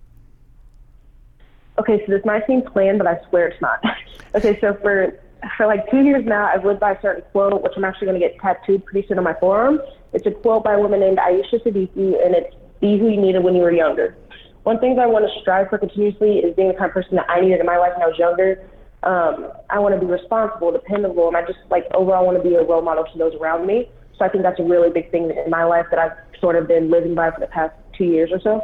Okay, 1.80 2.04
so 2.06 2.12
this 2.12 2.26
might 2.26 2.46
seem 2.48 2.62
planned, 2.62 2.98
but 2.98 3.08
I 3.08 3.20
swear 3.30 3.48
it's 3.48 3.62
not. 3.62 3.84
okay, 4.36 4.60
so 4.60 4.74
for 4.82 5.14
for 5.56 5.68
like 5.68 5.90
two 5.92 6.02
years 6.02 6.26
now, 6.26 6.46
I've 6.48 6.66
lived 6.66 6.80
by 6.80 6.94
a 6.94 7.02
certain 7.02 7.24
quote, 7.32 7.62
which 7.62 7.74
I'm 7.78 7.86
actually 7.86 8.08
going 8.08 8.20
to 8.20 8.28
get 8.28 8.40
tattooed 8.40 8.86
pretty 8.86 9.08
soon 9.08 9.18
on 9.18 9.24
my 9.24 9.36
forearm. 9.40 9.80
It's 10.14 10.26
a 10.26 10.32
quote 10.32 10.64
by 10.64 10.74
a 10.74 10.80
woman 10.80 11.00
named 11.00 11.20
Ayesha 11.20 11.60
Siddiqi, 11.60 12.26
and 12.26 12.36
it's 12.36 12.56
"Be 12.82 12.98
who 12.98 13.10
you 13.10 13.22
needed 13.22 13.44
when 13.44 13.56
you 13.56 13.62
were 13.62 13.72
younger." 13.72 14.18
One 14.64 14.80
thing 14.80 14.96
that 14.96 15.04
I 15.04 15.08
want 15.08 15.26
to 15.26 15.42
strive 15.42 15.70
for 15.70 15.78
continuously 15.78 16.40
is 16.40 16.56
being 16.56 16.68
the 16.68 16.74
kind 16.74 16.90
of 16.90 16.94
person 16.94 17.16
that 17.16 17.30
I 17.30 17.40
needed 17.40 17.60
in 17.60 17.66
my 17.66 17.78
life 17.78 17.94
when 17.94 18.04
I 18.04 18.08
was 18.08 18.18
younger. 18.18 18.68
Um, 19.04 19.52
I 19.70 19.80
want 19.80 19.94
to 19.96 20.02
be 20.02 20.12
responsible, 20.12 20.72
dependable, 20.72 21.28
and 21.28 21.38
I 21.38 21.46
just 21.46 21.60
like 21.70 21.86
overall 21.94 22.26
want 22.26 22.42
to 22.42 22.44
be 22.44 22.56
a 22.56 22.64
role 22.64 22.82
model 22.82 23.06
to 23.06 23.18
those 23.18 23.34
around 23.36 23.66
me. 23.66 23.90
So 24.18 24.26
I 24.26 24.30
think 24.30 24.44
that's 24.44 24.60
a 24.60 24.64
really 24.64 24.90
big 24.90 25.12
thing 25.12 25.32
in 25.32 25.50
my 25.50 25.64
life 25.64 25.86
that 25.92 26.00
I've 26.00 26.18
sort 26.42 26.56
of 26.56 26.68
been 26.68 26.90
living 26.90 27.16
by 27.16 27.32
for 27.32 27.40
the 27.40 27.48
past 27.48 27.76
two 27.98 28.06
years 28.06 28.32
or 28.32 28.42
so. 28.42 28.62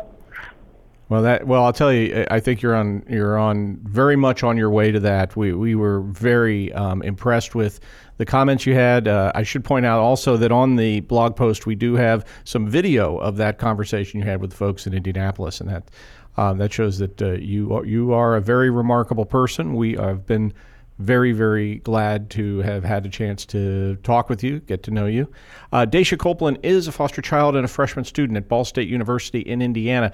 Well, 1.09 1.21
that 1.23 1.45
well, 1.45 1.63
I'll 1.63 1.73
tell 1.73 1.91
you, 1.91 2.25
I 2.31 2.39
think 2.39 2.61
you're 2.61 2.75
on 2.75 3.05
you're 3.09 3.37
on 3.37 3.79
very 3.83 4.15
much 4.15 4.41
on 4.43 4.57
your 4.57 4.69
way 4.69 4.91
to 4.91 4.99
that. 5.01 5.35
We 5.35 5.53
we 5.53 5.75
were 5.75 6.01
very 6.01 6.71
um, 6.73 7.01
impressed 7.01 7.55
with 7.55 7.79
the 8.17 8.25
comments 8.25 8.65
you 8.65 8.73
had. 8.73 9.07
Uh, 9.07 9.31
I 9.35 9.43
should 9.43 9.63
point 9.63 9.85
out 9.85 9.99
also 9.99 10.37
that 10.37 10.51
on 10.51 10.75
the 10.75 11.01
blog 11.01 11.35
post 11.35 11.65
we 11.65 11.75
do 11.75 11.95
have 11.95 12.25
some 12.45 12.67
video 12.67 13.17
of 13.17 13.37
that 13.37 13.57
conversation 13.57 14.19
you 14.19 14.25
had 14.25 14.41
with 14.41 14.53
folks 14.53 14.87
in 14.87 14.93
Indianapolis, 14.93 15.59
and 15.59 15.69
that 15.69 15.91
uh, 16.37 16.53
that 16.53 16.71
shows 16.71 16.97
that 16.99 17.21
uh, 17.21 17.31
you 17.33 17.73
are, 17.73 17.85
you 17.85 18.13
are 18.13 18.35
a 18.35 18.41
very 18.41 18.69
remarkable 18.69 19.25
person. 19.25 19.73
We 19.73 19.93
have 19.93 20.25
been 20.25 20.53
very, 20.99 21.31
very 21.31 21.75
glad 21.77 22.29
to 22.31 22.59
have 22.59 22.83
had 22.83 23.05
a 23.05 23.09
chance 23.09 23.45
to 23.47 23.95
talk 23.97 24.29
with 24.29 24.43
you, 24.43 24.59
get 24.61 24.83
to 24.83 24.91
know 24.91 25.05
you. 25.05 25.31
Uh, 25.71 25.85
Copeland 26.19 26.59
is 26.63 26.87
a 26.87 26.91
foster 26.91 27.21
child 27.21 27.55
and 27.55 27.65
a 27.65 27.67
freshman 27.67 28.05
student 28.05 28.37
at 28.37 28.47
Ball 28.47 28.63
State 28.63 28.87
University 28.87 29.39
in 29.39 29.61
Indiana. 29.61 30.11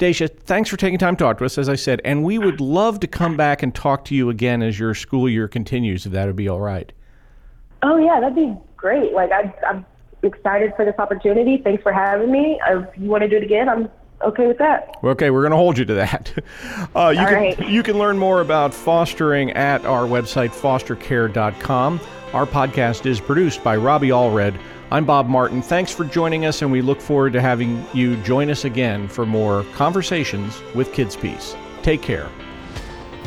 Daisha, 0.00 0.34
thanks 0.34 0.70
for 0.70 0.78
taking 0.78 0.98
time 0.98 1.14
to 1.14 1.22
talk 1.22 1.36
to 1.38 1.44
us, 1.44 1.58
as 1.58 1.68
I 1.68 1.74
said, 1.74 2.00
and 2.06 2.24
we 2.24 2.38
would 2.38 2.58
love 2.58 3.00
to 3.00 3.06
come 3.06 3.36
back 3.36 3.62
and 3.62 3.74
talk 3.74 4.06
to 4.06 4.14
you 4.14 4.30
again 4.30 4.62
as 4.62 4.78
your 4.78 4.94
school 4.94 5.28
year 5.28 5.46
continues, 5.46 6.06
if 6.06 6.12
that 6.12 6.26
would 6.26 6.36
be 6.36 6.48
all 6.48 6.58
right. 6.58 6.90
Oh 7.82 7.98
yeah, 7.98 8.18
that'd 8.18 8.34
be 8.34 8.56
great. 8.78 9.12
Like 9.12 9.30
I, 9.30 9.54
I'm 9.68 9.84
excited 10.22 10.72
for 10.74 10.86
this 10.86 10.94
opportunity. 10.98 11.58
Thanks 11.58 11.82
for 11.82 11.92
having 11.92 12.32
me. 12.32 12.58
If 12.66 12.86
you 12.96 13.10
want 13.10 13.24
to 13.24 13.28
do 13.28 13.36
it 13.36 13.42
again, 13.42 13.68
I'm 13.68 13.90
okay 14.22 14.46
with 14.46 14.56
that. 14.56 14.96
Okay, 15.04 15.28
we're 15.28 15.42
going 15.42 15.50
to 15.50 15.58
hold 15.58 15.76
you 15.76 15.84
to 15.84 15.94
that. 15.94 16.32
Uh, 16.96 17.10
you, 17.10 17.20
All 17.20 17.26
can, 17.26 17.34
right. 17.34 17.68
you 17.68 17.82
can 17.82 17.98
learn 17.98 18.18
more 18.18 18.40
about 18.40 18.74
fostering 18.74 19.52
at 19.52 19.84
our 19.84 20.04
website, 20.04 20.50
fostercare.com. 20.50 22.00
Our 22.32 22.46
podcast 22.46 23.06
is 23.06 23.20
produced 23.20 23.62
by 23.62 23.76
Robbie 23.76 24.08
Allred. 24.08 24.58
I'm 24.92 25.04
Bob 25.04 25.28
Martin. 25.28 25.62
Thanks 25.62 25.92
for 25.92 26.04
joining 26.04 26.46
us, 26.46 26.62
and 26.62 26.72
we 26.72 26.82
look 26.82 27.00
forward 27.00 27.32
to 27.34 27.40
having 27.40 27.86
you 27.94 28.16
join 28.22 28.50
us 28.50 28.64
again 28.64 29.06
for 29.06 29.24
more 29.24 29.62
conversations 29.74 30.60
with 30.74 30.90
KidsPeace. 30.92 31.56
Take 31.82 32.02
care. 32.02 32.28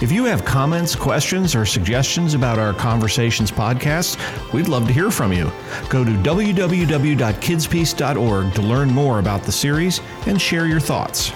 If 0.01 0.11
you 0.11 0.25
have 0.25 0.43
comments, 0.43 0.93
questions, 0.93 1.55
or 1.55 1.65
suggestions 1.65 2.33
about 2.33 2.59
our 2.59 2.73
Conversations 2.73 3.49
podcast, 3.49 4.17
we'd 4.51 4.67
love 4.67 4.87
to 4.87 4.93
hear 4.93 5.09
from 5.09 5.31
you. 5.31 5.49
Go 5.87 6.03
to 6.03 6.11
www.kidspeace.org 6.11 8.53
to 8.53 8.61
learn 8.61 8.89
more 8.89 9.19
about 9.19 9.43
the 9.43 9.51
series 9.53 10.01
and 10.27 10.41
share 10.41 10.65
your 10.65 10.81
thoughts. 10.81 11.31